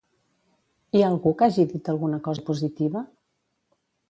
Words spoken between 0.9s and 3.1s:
Hi ha algú que hagi dit alguna cosa positiva?